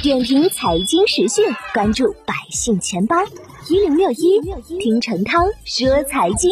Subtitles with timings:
[0.00, 1.44] 点评财经时讯，
[1.74, 3.16] 关注百姓钱包
[3.68, 4.40] 一零六一，
[4.78, 6.50] 听陈涛说财经。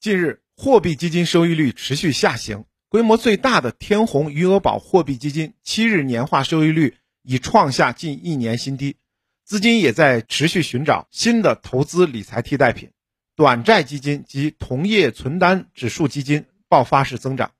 [0.00, 8.96] 近日，货币基金收益率持续下行，规模最大的天弘余额宝货币基金七日年化收益率已创下近一年新低，
[9.44, 12.90] 资金也在持续寻找新的投资理财替代品。
[13.36, 17.52] 短债基金及同业存单指数基金爆发式增长，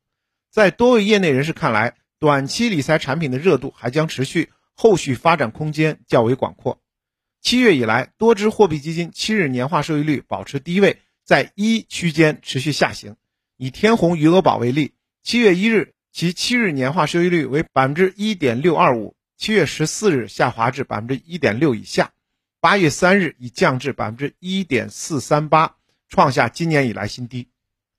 [0.51, 6.79] 在多位业内人士看来，短期理财产品的热度还将持续，后续发展空间较为广阔。
[7.41, 13.17] 七月以来，多只货币基金七日年化收益率保持低位，在一区间持续下行。
[13.57, 22.13] 以天弘余额宝为例，七月一日其七日年化收益率为百分之一点六二五，七月十四日下滑至百分之一点六以下。
[22.61, 25.77] 八月三日已降至百分之一点四三八，
[26.11, 27.49] 创下今年以来新低。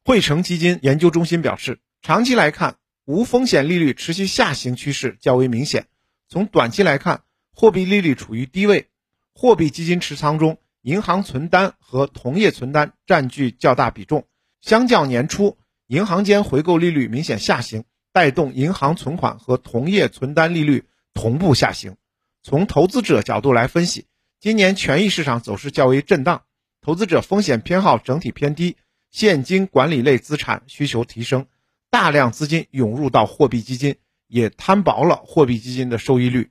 [0.06, 2.76] 汇成基金研究中心表示，长期来看，
[3.12, 5.88] 无风险利率持续下行趋势较为明显。
[6.30, 8.88] 从短期来看，货币利率处于低位，
[9.36, 14.26] 货币基金持仓中，银行存单和同业存单占据较大比重。
[14.62, 21.98] 相较年初，银行间回购利率明显下行，带动银行存款和同业存单利率同步下行。
[22.42, 24.06] 从投资者角度来分析。
[24.40, 26.44] 今年权益市场走势较为震荡，
[26.80, 28.78] 投资者风险偏好整体偏低，
[29.12, 31.46] 现金管理类资产需求提升，
[31.92, 33.98] 大量资金涌入到货币基金，
[34.28, 36.50] 也摊薄了货币基金的收益率。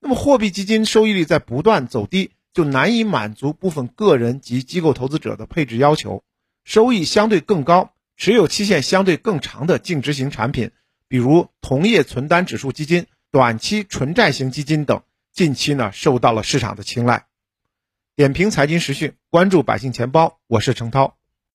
[0.00, 6.24] 那么，货币基金收益率在不断走低，就难以满足部分个人及机构投资者的配置要求，
[6.64, 10.72] 收益相对更高、持有期限相对更长的净值型产品，
[11.06, 15.02] 比如同业存单指数基金、短期纯债型基金等。
[15.32, 17.26] 近期呢，受到了市场的青睐。
[18.16, 21.17] 点评财经时讯，关注百姓钱包，我是程涛。